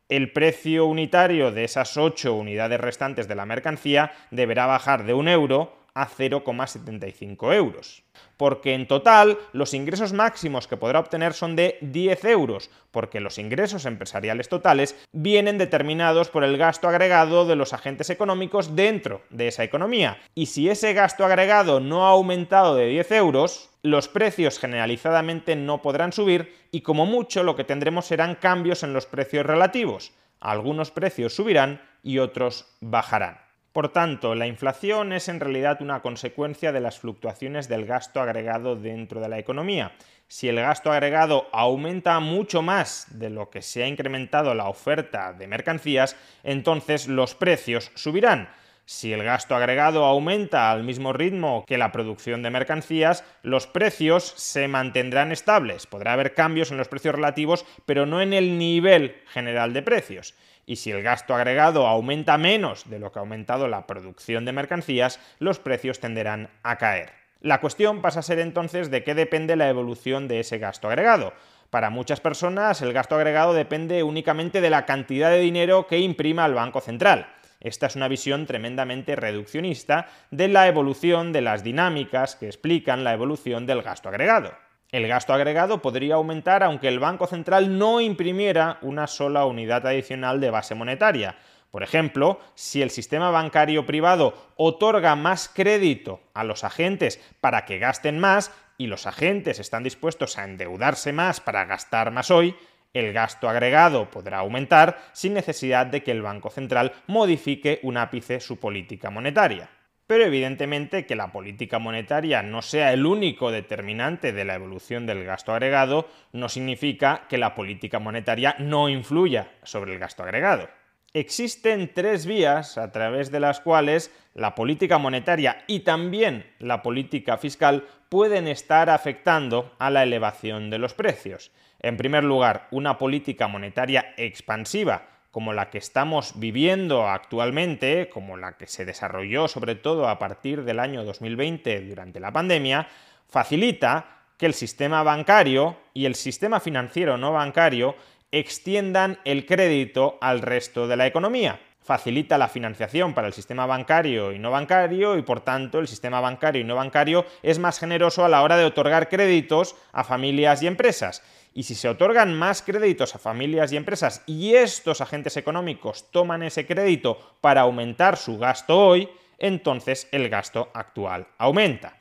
el 0.09 0.31
precio 0.31 0.85
unitario 0.85 1.51
de 1.51 1.63
esas 1.63 1.97
8 1.97 2.35
unidades 2.35 2.79
restantes 2.79 3.27
de 3.27 3.35
la 3.35 3.45
mercancía 3.45 4.11
deberá 4.31 4.65
bajar 4.67 5.05
de 5.05 5.13
un 5.13 5.27
euro 5.27 5.82
a 5.95 6.07
0,75 6.07 7.53
euros. 7.53 8.03
Porque 8.37 8.73
en 8.73 8.87
total 8.87 9.37
los 9.51 9.73
ingresos 9.73 10.13
máximos 10.13 10.67
que 10.67 10.77
podrá 10.77 10.99
obtener 10.99 11.33
son 11.33 11.55
de 11.55 11.77
10 11.81 12.25
euros, 12.25 12.69
porque 12.91 13.19
los 13.19 13.37
ingresos 13.37 13.85
empresariales 13.85 14.49
totales 14.49 14.95
vienen 15.11 15.57
determinados 15.57 16.29
por 16.29 16.43
el 16.43 16.57
gasto 16.57 16.87
agregado 16.87 17.45
de 17.45 17.55
los 17.55 17.73
agentes 17.73 18.09
económicos 18.09 18.75
dentro 18.75 19.21
de 19.29 19.47
esa 19.47 19.63
economía. 19.63 20.17
Y 20.35 20.47
si 20.47 20.69
ese 20.69 20.93
gasto 20.93 21.25
agregado 21.25 21.79
no 21.79 22.05
ha 22.05 22.11
aumentado 22.11 22.75
de 22.75 22.87
10 22.87 23.11
euros, 23.11 23.69
los 23.83 24.07
precios 24.07 24.59
generalizadamente 24.59 25.55
no 25.55 25.81
podrán 25.81 26.13
subir 26.13 26.55
y 26.71 26.81
como 26.81 27.05
mucho 27.05 27.43
lo 27.43 27.55
que 27.55 27.65
tendremos 27.65 28.05
serán 28.05 28.35
cambios 28.35 28.83
en 28.83 28.93
los 28.93 29.05
precios 29.05 29.45
relativos. 29.45 30.13
Algunos 30.39 30.91
precios 30.91 31.35
subirán 31.35 31.81
y 32.01 32.19
otros 32.19 32.65
bajarán. 32.81 33.42
Por 33.73 33.89
tanto, 33.89 34.35
la 34.35 34.45
inflación 34.45 35.13
es 35.13 35.27
en 35.29 35.39
realidad 35.39 35.81
una 35.81 36.03
consecuencia 36.03 36.71
de 36.71 36.79
las 36.79 36.99
fluctuaciones 36.99 37.67
del 37.67 37.87
gasto 37.87 38.21
agregado 38.21 38.75
dentro 38.75 39.19
de 39.19 39.29
la 39.29 39.39
economía. 39.39 39.93
Si 40.27 40.47
el 40.47 40.57
gasto 40.57 40.91
agregado 40.91 41.47
aumenta 41.51 42.19
mucho 42.19 42.61
más 42.61 43.07
de 43.17 43.31
lo 43.31 43.49
que 43.49 43.63
se 43.63 43.81
ha 43.81 43.87
incrementado 43.87 44.53
la 44.53 44.69
oferta 44.69 45.33
de 45.33 45.47
mercancías, 45.47 46.15
entonces 46.43 47.07
los 47.07 47.33
precios 47.33 47.91
subirán. 47.95 48.47
Si 48.85 49.11
el 49.11 49.23
gasto 49.23 49.55
agregado 49.55 50.05
aumenta 50.05 50.69
al 50.69 50.83
mismo 50.83 51.11
ritmo 51.11 51.63
que 51.65 51.79
la 51.79 51.91
producción 51.91 52.43
de 52.43 52.51
mercancías, 52.51 53.23
los 53.41 53.65
precios 53.65 54.33
se 54.35 54.67
mantendrán 54.67 55.31
estables. 55.31 55.87
Podrá 55.87 56.13
haber 56.13 56.35
cambios 56.35 56.69
en 56.69 56.77
los 56.77 56.89
precios 56.89 57.15
relativos, 57.15 57.65
pero 57.87 58.05
no 58.05 58.21
en 58.21 58.33
el 58.33 58.59
nivel 58.59 59.15
general 59.29 59.73
de 59.73 59.81
precios. 59.81 60.35
Y 60.65 60.77
si 60.77 60.91
el 60.91 61.03
gasto 61.03 61.35
agregado 61.35 61.87
aumenta 61.87 62.37
menos 62.37 62.89
de 62.89 62.99
lo 62.99 63.11
que 63.11 63.19
ha 63.19 63.21
aumentado 63.21 63.67
la 63.67 63.85
producción 63.85 64.45
de 64.45 64.53
mercancías, 64.53 65.19
los 65.39 65.59
precios 65.59 65.99
tenderán 65.99 66.49
a 66.63 66.77
caer. 66.77 67.11
La 67.41 67.59
cuestión 67.59 68.01
pasa 68.01 68.21
a 68.21 68.23
ser 68.23 68.39
entonces 68.39 68.89
de 68.89 69.03
qué 69.03 69.15
depende 69.15 69.57
la 69.57 69.67
evolución 69.67 70.29
de 70.29 70.39
ese 70.39 70.59
gasto 70.59 70.87
agregado. 70.87 71.33
Para 71.69 71.89
muchas 71.89 72.21
personas 72.21 72.81
el 72.81 72.93
gasto 72.93 73.15
agregado 73.15 73.53
depende 73.53 74.03
únicamente 74.03 74.61
de 74.61 74.69
la 74.69 74.85
cantidad 74.85 75.29
de 75.29 75.39
dinero 75.39 75.87
que 75.87 75.99
imprima 75.99 76.45
el 76.45 76.53
Banco 76.53 76.79
Central. 76.79 77.27
Esta 77.59 77.87
es 77.87 77.95
una 77.95 78.07
visión 78.07 78.45
tremendamente 78.45 79.15
reduccionista 79.15 80.07
de 80.31 80.47
la 80.47 80.67
evolución 80.67 81.33
de 81.33 81.41
las 81.41 81.63
dinámicas 81.63 82.35
que 82.35 82.45
explican 82.45 83.03
la 83.03 83.13
evolución 83.13 83.65
del 83.65 83.81
gasto 83.81 84.07
agregado. 84.07 84.53
El 84.93 85.07
gasto 85.07 85.33
agregado 85.33 85.81
podría 85.81 86.13
aumentar 86.13 86.61
aunque 86.61 86.87
el 86.87 86.99
Banco 86.99 87.25
Central 87.25 87.79
no 87.79 87.99
imprimiera 87.99 88.77
una 88.83 89.07
sola 89.07 89.43
unidad 89.47 89.87
adicional 89.87 90.39
de 90.39 90.51
base 90.51 90.75
monetaria. 90.75 91.35
Por 91.71 91.81
ejemplo, 91.81 92.39
si 92.53 92.83
el 92.83 92.91
sistema 92.91 93.31
bancario 93.31 93.87
privado 93.87 94.35
otorga 94.55 95.15
más 95.15 95.49
crédito 95.51 96.19
a 96.35 96.43
los 96.43 96.63
agentes 96.63 97.19
para 97.41 97.65
que 97.65 97.79
gasten 97.79 98.19
más 98.19 98.51
y 98.77 98.85
los 98.85 99.07
agentes 99.07 99.57
están 99.57 99.81
dispuestos 99.81 100.37
a 100.37 100.43
endeudarse 100.43 101.11
más 101.11 101.41
para 101.41 101.65
gastar 101.65 102.11
más 102.11 102.29
hoy, 102.29 102.55
el 102.93 103.13
gasto 103.13 103.49
agregado 103.49 104.11
podrá 104.11 104.37
aumentar 104.37 104.99
sin 105.11 105.33
necesidad 105.33 105.87
de 105.87 106.03
que 106.03 106.11
el 106.11 106.21
Banco 106.21 106.51
Central 106.51 106.93
modifique 107.07 107.79
un 107.81 107.97
ápice 107.97 108.39
su 108.39 108.59
política 108.59 109.09
monetaria. 109.09 109.71
Pero 110.13 110.25
evidentemente 110.25 111.07
que 111.07 111.15
la 111.15 111.31
política 111.31 111.79
monetaria 111.79 112.43
no 112.43 112.61
sea 112.61 112.93
el 112.93 113.07
único 113.07 113.49
determinante 113.49 114.31
de 114.31 114.45
la 114.45 114.53
evolución 114.53 115.07
del 115.07 115.23
gasto 115.23 115.53
agregado 115.53 116.07
no 116.33 116.49
significa 116.49 117.23
que 117.27 117.39
la 117.39 117.55
política 117.55 117.97
monetaria 117.97 118.55
no 118.59 118.89
influya 118.89 119.53
sobre 119.63 119.91
el 119.91 119.97
gasto 119.97 120.21
agregado. 120.21 120.69
Existen 121.15 121.95
tres 121.95 122.27
vías 122.27 122.77
a 122.77 122.91
través 122.91 123.31
de 123.31 123.39
las 123.39 123.59
cuales 123.59 124.13
la 124.35 124.53
política 124.53 124.99
monetaria 124.99 125.63
y 125.65 125.79
también 125.79 126.45
la 126.59 126.83
política 126.83 127.37
fiscal 127.37 127.87
pueden 128.07 128.47
estar 128.47 128.91
afectando 128.91 129.73
a 129.79 129.89
la 129.89 130.03
elevación 130.03 130.69
de 130.69 130.77
los 130.77 130.93
precios. 130.93 131.51
En 131.79 131.97
primer 131.97 132.23
lugar, 132.23 132.67
una 132.69 132.99
política 132.99 133.47
monetaria 133.47 134.13
expansiva 134.17 135.12
como 135.33 135.51
la 135.51 135.71
que 135.71 135.79
estamos 135.79 136.33
viviendo 136.35 137.09
actualmente, 137.09 138.07
como 138.07 138.37
la 138.37 138.55
que 138.55 138.67
se 138.67 138.85
desarrolló 138.85 139.47
sobre 139.47 139.73
todo 139.73 140.07
a 140.07 140.19
partir 140.19 140.63
del 140.63 140.79
año 140.79 141.03
2020 141.03 141.81
durante 141.87 142.19
la 142.19 142.31
pandemia, 142.31 142.87
facilita 143.27 144.25
que 144.37 144.45
el 144.45 144.53
sistema 144.53 145.01
bancario 145.01 145.77
y 145.91 146.05
el 146.05 146.13
sistema 146.13 146.59
financiero 146.59 147.17
no 147.17 147.33
bancario 147.33 147.95
extiendan 148.31 149.17
el 149.25 149.47
crédito 149.47 150.19
al 150.21 150.39
resto 150.39 150.87
de 150.87 150.97
la 150.97 151.07
economía. 151.07 151.59
Facilita 151.81 152.37
la 152.37 152.47
financiación 152.47 153.15
para 153.15 153.25
el 153.25 153.33
sistema 153.33 153.65
bancario 153.65 154.33
y 154.33 154.39
no 154.39 154.51
bancario 154.51 155.17
y 155.17 155.23
por 155.23 155.39
tanto 155.39 155.79
el 155.79 155.87
sistema 155.87 156.21
bancario 156.21 156.61
y 156.61 156.63
no 156.63 156.75
bancario 156.75 157.25
es 157.41 157.57
más 157.57 157.79
generoso 157.79 158.23
a 158.23 158.29
la 158.29 158.43
hora 158.43 158.55
de 158.55 158.65
otorgar 158.65 159.09
créditos 159.09 159.75
a 159.93 160.03
familias 160.03 160.61
y 160.61 160.67
empresas. 160.67 161.23
Y 161.53 161.63
si 161.63 161.75
se 161.75 161.87
otorgan 161.87 162.33
más 162.33 162.61
créditos 162.61 163.13
a 163.13 163.19
familias 163.19 163.71
y 163.71 163.77
empresas 163.77 164.23
y 164.25 164.55
estos 164.55 165.01
agentes 165.01 165.37
económicos 165.37 166.09
toman 166.11 166.41
ese 166.41 166.65
crédito 166.65 167.37
para 167.41 167.61
aumentar 167.61 168.17
su 168.17 168.39
gasto 168.39 168.77
hoy, 168.79 169.09
entonces 169.37 170.07
el 170.11 170.29
gasto 170.29 170.69
actual 170.73 171.27
aumenta. 171.37 171.97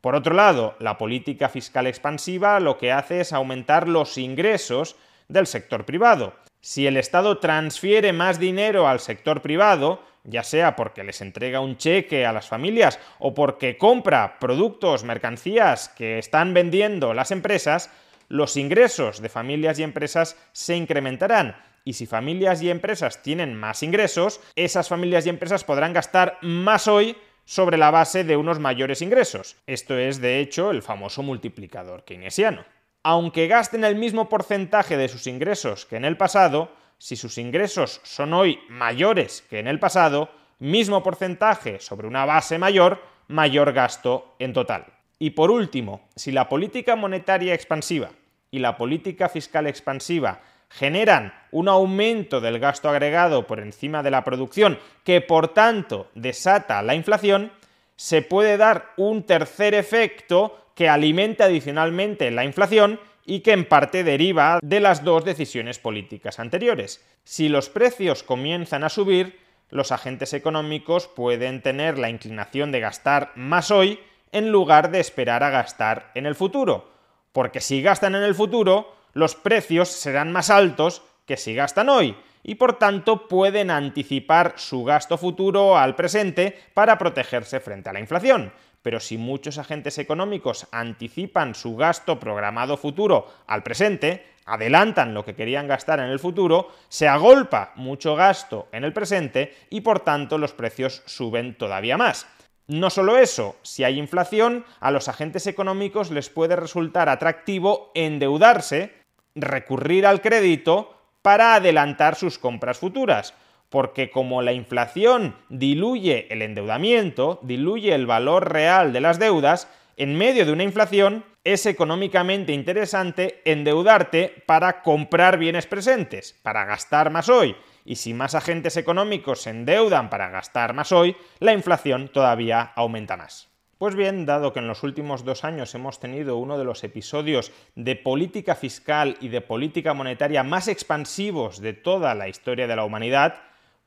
Por 0.00 0.14
otro 0.14 0.34
lado, 0.34 0.76
la 0.78 0.98
política 0.98 1.48
fiscal 1.48 1.86
expansiva 1.86 2.60
lo 2.60 2.78
que 2.78 2.92
hace 2.92 3.20
es 3.20 3.32
aumentar 3.32 3.88
los 3.88 4.16
ingresos 4.18 4.96
del 5.28 5.46
sector 5.46 5.84
privado. 5.84 6.34
Si 6.60 6.86
el 6.86 6.96
Estado 6.96 7.38
transfiere 7.38 8.12
más 8.12 8.38
dinero 8.38 8.88
al 8.88 9.00
sector 9.00 9.42
privado, 9.42 10.00
ya 10.24 10.42
sea 10.42 10.76
porque 10.76 11.04
les 11.04 11.20
entrega 11.20 11.60
un 11.60 11.76
cheque 11.76 12.26
a 12.26 12.32
las 12.32 12.48
familias 12.48 12.98
o 13.18 13.34
porque 13.34 13.78
compra 13.78 14.38
productos, 14.38 15.04
mercancías 15.04 15.88
que 15.88 16.18
están 16.18 16.54
vendiendo 16.54 17.14
las 17.14 17.30
empresas, 17.30 17.90
los 18.28 18.56
ingresos 18.56 19.20
de 19.20 19.28
familias 19.28 19.78
y 19.78 19.82
empresas 19.82 20.36
se 20.52 20.76
incrementarán. 20.76 21.56
Y 21.84 21.92
si 21.92 22.06
familias 22.06 22.62
y 22.62 22.70
empresas 22.70 23.22
tienen 23.22 23.54
más 23.54 23.82
ingresos, 23.82 24.40
esas 24.56 24.88
familias 24.88 25.26
y 25.26 25.28
empresas 25.28 25.64
podrán 25.64 25.92
gastar 25.92 26.38
más 26.42 26.88
hoy 26.88 27.16
sobre 27.44 27.78
la 27.78 27.90
base 27.90 28.24
de 28.24 28.36
unos 28.36 28.58
mayores 28.58 29.02
ingresos. 29.02 29.56
Esto 29.66 29.96
es, 29.96 30.20
de 30.20 30.40
hecho, 30.40 30.72
el 30.72 30.82
famoso 30.82 31.22
multiplicador 31.22 32.04
keynesiano 32.04 32.64
aunque 33.08 33.46
gasten 33.46 33.84
el 33.84 33.94
mismo 33.94 34.28
porcentaje 34.28 34.96
de 34.96 35.08
sus 35.08 35.28
ingresos 35.28 35.86
que 35.86 35.94
en 35.94 36.04
el 36.04 36.16
pasado, 36.16 36.72
si 36.98 37.14
sus 37.14 37.38
ingresos 37.38 38.00
son 38.02 38.34
hoy 38.34 38.58
mayores 38.68 39.44
que 39.48 39.60
en 39.60 39.68
el 39.68 39.78
pasado, 39.78 40.28
mismo 40.58 41.04
porcentaje 41.04 41.78
sobre 41.78 42.08
una 42.08 42.24
base 42.24 42.58
mayor, 42.58 43.00
mayor 43.28 43.72
gasto 43.72 44.34
en 44.40 44.52
total. 44.52 44.95
Y 45.18 45.30
por 45.30 45.50
último, 45.50 46.08
si 46.14 46.32
la 46.32 46.48
política 46.48 46.96
monetaria 46.96 47.54
expansiva 47.54 48.10
y 48.50 48.58
la 48.58 48.76
política 48.76 49.28
fiscal 49.28 49.66
expansiva 49.66 50.42
generan 50.68 51.32
un 51.52 51.68
aumento 51.68 52.40
del 52.40 52.58
gasto 52.58 52.88
agregado 52.88 53.46
por 53.46 53.60
encima 53.60 54.02
de 54.02 54.10
la 54.10 54.24
producción 54.24 54.78
que 55.04 55.20
por 55.20 55.48
tanto 55.48 56.10
desata 56.14 56.82
la 56.82 56.94
inflación, 56.94 57.52
se 57.96 58.20
puede 58.20 58.56
dar 58.56 58.92
un 58.96 59.22
tercer 59.22 59.74
efecto 59.74 60.70
que 60.74 60.88
alimenta 60.88 61.44
adicionalmente 61.44 62.30
la 62.30 62.44
inflación 62.44 63.00
y 63.24 63.40
que 63.40 63.52
en 63.52 63.64
parte 63.64 64.04
deriva 64.04 64.60
de 64.62 64.80
las 64.80 65.02
dos 65.02 65.24
decisiones 65.24 65.78
políticas 65.78 66.38
anteriores. 66.38 67.04
Si 67.24 67.48
los 67.48 67.70
precios 67.70 68.22
comienzan 68.22 68.84
a 68.84 68.90
subir, 68.90 69.40
los 69.70 69.90
agentes 69.90 70.32
económicos 70.32 71.08
pueden 71.08 71.62
tener 71.62 71.98
la 71.98 72.10
inclinación 72.10 72.70
de 72.70 72.80
gastar 72.80 73.32
más 73.34 73.70
hoy 73.70 73.98
en 74.32 74.50
lugar 74.50 74.90
de 74.90 75.00
esperar 75.00 75.42
a 75.42 75.50
gastar 75.50 76.10
en 76.14 76.26
el 76.26 76.34
futuro, 76.34 76.90
porque 77.32 77.60
si 77.60 77.82
gastan 77.82 78.14
en 78.14 78.22
el 78.22 78.34
futuro, 78.34 78.94
los 79.12 79.34
precios 79.34 79.88
serán 79.88 80.32
más 80.32 80.50
altos 80.50 81.02
que 81.26 81.36
si 81.36 81.54
gastan 81.54 81.88
hoy, 81.88 82.16
y 82.42 82.54
por 82.56 82.78
tanto 82.78 83.28
pueden 83.28 83.70
anticipar 83.70 84.54
su 84.56 84.84
gasto 84.84 85.18
futuro 85.18 85.76
al 85.76 85.96
presente 85.96 86.58
para 86.74 86.98
protegerse 86.98 87.60
frente 87.60 87.90
a 87.90 87.92
la 87.92 88.00
inflación 88.00 88.52
pero 88.86 89.00
si 89.00 89.18
muchos 89.18 89.58
agentes 89.58 89.98
económicos 89.98 90.68
anticipan 90.70 91.56
su 91.56 91.74
gasto 91.74 92.20
programado 92.20 92.76
futuro 92.76 93.26
al 93.48 93.64
presente, 93.64 94.24
adelantan 94.44 95.12
lo 95.12 95.24
que 95.24 95.34
querían 95.34 95.66
gastar 95.66 95.98
en 95.98 96.06
el 96.06 96.20
futuro, 96.20 96.70
se 96.88 97.08
agolpa 97.08 97.72
mucho 97.74 98.14
gasto 98.14 98.68
en 98.70 98.84
el 98.84 98.92
presente 98.92 99.56
y 99.70 99.80
por 99.80 99.98
tanto 99.98 100.38
los 100.38 100.52
precios 100.52 101.02
suben 101.04 101.58
todavía 101.58 101.96
más. 101.96 102.28
No 102.68 102.90
solo 102.90 103.16
eso, 103.16 103.56
si 103.62 103.84
hay 103.84 103.98
inflación, 103.98 104.64
a 104.80 104.90
los 104.90 105.08
agentes 105.08 105.46
económicos 105.46 106.10
les 106.10 106.28
puede 106.30 106.56
resultar 106.56 107.08
atractivo 107.08 107.92
endeudarse, 107.94 108.92
recurrir 109.34 110.06
al 110.06 110.20
crédito 110.20 110.94
para 111.22 111.54
adelantar 111.54 112.16
sus 112.16 112.38
compras 112.38 112.78
futuras 112.78 113.34
porque 113.68 114.10
como 114.10 114.42
la 114.42 114.52
inflación 114.52 115.36
diluye 115.48 116.26
el 116.30 116.42
endeudamiento, 116.42 117.40
diluye 117.42 117.94
el 117.94 118.06
valor 118.06 118.52
real 118.52 118.92
de 118.92 119.00
las 119.00 119.18
deudas, 119.18 119.68
en 119.96 120.16
medio 120.16 120.46
de 120.46 120.52
una 120.52 120.62
inflación 120.62 121.24
es 121.42 121.66
económicamente 121.66 122.52
interesante 122.52 123.40
endeudarte 123.44 124.42
para 124.46 124.82
comprar 124.82 125.38
bienes 125.38 125.66
presentes, 125.66 126.34
para 126.42 126.64
gastar 126.64 127.10
más 127.10 127.28
hoy. 127.28 127.56
Y 127.86 127.96
si 127.96 128.12
más 128.12 128.34
agentes 128.34 128.76
económicos 128.76 129.42
se 129.42 129.50
endeudan 129.50 130.10
para 130.10 130.28
gastar 130.28 130.74
más 130.74 130.92
hoy, 130.92 131.16
la 131.38 131.52
inflación 131.52 132.08
todavía 132.08 132.72
aumenta 132.74 133.16
más. 133.16 133.48
Pues 133.78 133.94
bien, 133.94 134.26
dado 134.26 134.52
que 134.52 134.58
en 134.58 134.68
los 134.68 134.82
últimos 134.82 135.24
dos 135.24 135.44
años 135.44 135.74
hemos 135.74 136.00
tenido 136.00 136.38
uno 136.38 136.58
de 136.58 136.64
los 136.64 136.82
episodios 136.82 137.52
de 137.74 137.94
política 137.94 138.54
fiscal 138.54 139.16
y 139.20 139.28
de 139.28 139.40
política 139.40 139.94
monetaria 139.94 140.42
más 140.42 140.66
expansivos 140.66 141.60
de 141.60 141.74
toda 141.74 142.14
la 142.14 142.28
historia 142.28 142.66
de 142.66 142.74
la 142.74 142.84
humanidad, 142.84 143.34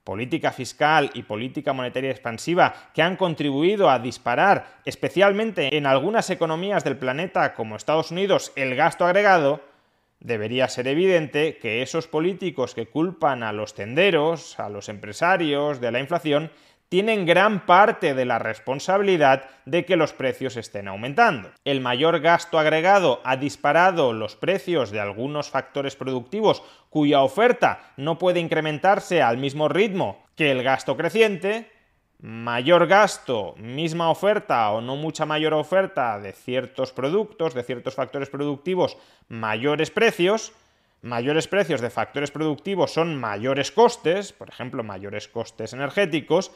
política 0.04 0.52
fiscal 0.52 1.10
y 1.14 1.24
política 1.24 1.74
monetaria 1.74 2.12
expansiva 2.12 2.74
que 2.94 3.02
han 3.02 3.16
contribuido 3.16 3.90
a 3.90 4.00
disparar, 4.00 4.80
especialmente 4.86 5.76
en 5.76 5.86
algunas 5.86 6.30
economías 6.30 6.84
del 6.84 6.98
planeta 6.98 7.54
como 7.54 7.76
Estados 7.76 8.12
Unidos, 8.12 8.52
el 8.56 8.76
gasto 8.76 9.06
agregado, 9.06 9.62
debería 10.20 10.68
ser 10.68 10.88
evidente 10.88 11.58
que 11.58 11.82
esos 11.82 12.08
políticos 12.08 12.76
que 12.76 12.88
culpan 12.88 13.44
a 13.44 13.54
los 13.54 13.74
tenderos, 13.74 14.60
a 14.60 14.70
los 14.70 14.90
empresarios 14.90 15.80
de 15.80 15.92
la 15.92 16.00
inflación, 16.00 16.52
tienen 16.90 17.28
gran 17.28 17.68
parte 17.68 18.16
de 18.16 18.26
la 18.26 18.40
responsabilidad 18.40 19.46
de 19.66 19.86
que 19.86 19.96
los 19.96 20.12
precios 20.12 20.58
estén 20.58 20.88
aumentando. 20.88 21.52
El 21.64 21.82
mayor 21.82 22.20
gasto 22.20 22.58
agregado 22.58 23.22
ha 23.24 23.38
disparado 23.38 24.12
los 24.12 24.36
precios 24.36 24.90
de 24.90 25.00
algunos 25.00 25.52
factores 25.52 25.96
productivos 25.96 26.64
cuya 26.90 27.22
oferta 27.22 27.94
no 27.96 28.18
puede 28.18 28.40
incrementarse 28.40 29.22
al 29.22 29.38
mismo 29.38 29.70
ritmo 29.70 30.26
que 30.36 30.52
el 30.52 30.64
gasto 30.64 30.98
creciente, 30.98 31.72
mayor 32.22 32.88
gasto, 32.88 33.56
misma 33.58 34.12
oferta 34.12 34.72
o 34.72 34.82
no 34.82 34.98
mucha 34.98 35.26
mayor 35.26 35.54
oferta 35.54 36.20
de 36.20 36.34
ciertos 36.34 36.92
productos, 36.92 37.54
de 37.54 37.64
ciertos 37.64 37.96
factores 37.96 38.30
productivos, 38.30 38.98
mayores 39.30 39.90
precios, 39.90 40.52
mayores 41.02 41.48
precios 41.48 41.80
de 41.80 41.90
factores 41.90 42.32
productivos 42.32 42.92
son 42.92 43.16
mayores 43.18 43.72
costes, 43.72 44.34
por 44.34 44.50
ejemplo, 44.50 44.84
mayores 44.84 45.30
costes 45.30 45.72
energéticos, 45.72 46.52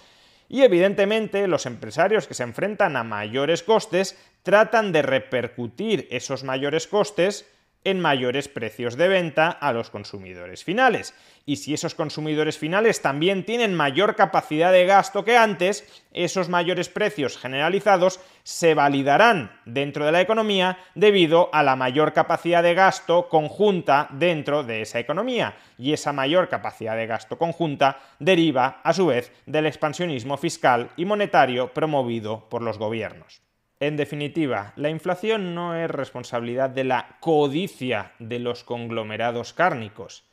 y 0.49 0.63
evidentemente 0.63 1.47
los 1.47 1.65
empresarios 1.65 2.27
que 2.27 2.33
se 2.33 2.43
enfrentan 2.43 2.97
a 2.97 3.05
mayores 3.05 3.63
costes 3.63 4.19
tratan 4.43 4.91
de 4.91 5.01
repercutir 5.01 6.07
esos 6.11 6.43
mayores 6.43 6.87
costes 6.87 7.49
en 7.83 7.99
mayores 7.99 8.47
precios 8.47 8.97
de 8.97 9.07
venta 9.07 9.49
a 9.49 9.73
los 9.73 9.89
consumidores 9.89 10.63
finales. 10.63 11.13
Y 11.45 11.57
si 11.57 11.73
esos 11.73 11.95
consumidores 11.95 12.57
finales 12.57 13.01
también 13.01 13.45
tienen 13.45 13.75
mayor 13.75 14.15
capacidad 14.15 14.71
de 14.71 14.85
gasto 14.85 15.25
que 15.25 15.37
antes, 15.37 16.03
esos 16.13 16.47
mayores 16.47 16.87
precios 16.87 17.37
generalizados 17.37 18.19
se 18.43 18.73
validarán 18.73 19.51
dentro 19.65 20.05
de 20.05 20.11
la 20.11 20.21
economía 20.21 20.77
debido 20.95 21.49
a 21.53 21.63
la 21.63 21.75
mayor 21.75 22.13
capacidad 22.13 22.63
de 22.63 22.73
gasto 22.73 23.27
conjunta 23.27 24.07
dentro 24.11 24.63
de 24.63 24.81
esa 24.81 24.99
economía. 24.99 25.55
Y 25.77 25.93
esa 25.93 26.13
mayor 26.13 26.47
capacidad 26.47 26.95
de 26.95 27.07
gasto 27.07 27.37
conjunta 27.37 27.99
deriva, 28.19 28.79
a 28.83 28.93
su 28.93 29.07
vez, 29.07 29.31
del 29.45 29.65
expansionismo 29.65 30.37
fiscal 30.37 30.91
y 30.95 31.05
monetario 31.05 31.73
promovido 31.73 32.47
por 32.49 32.61
los 32.61 32.77
gobiernos. 32.77 33.41
En 33.83 33.97
definitiva, 33.97 34.71
la 34.77 34.89
inflación 34.89 35.55
no 35.55 35.75
es 35.75 35.91
responsabilidad 35.91 36.69
de 36.69 36.85
la 36.85 37.17
codicia 37.19 38.13
de 38.17 38.39
los 38.39 38.63
conglomerados 38.63 39.51
cárnicos, 39.51 40.23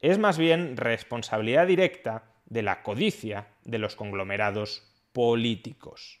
es 0.00 0.18
más 0.18 0.38
bien 0.38 0.76
responsabilidad 0.76 1.66
directa 1.66 2.22
de 2.46 2.62
la 2.62 2.84
codicia 2.84 3.48
de 3.64 3.78
los 3.78 3.96
conglomerados 3.96 4.88
políticos. 5.12 6.20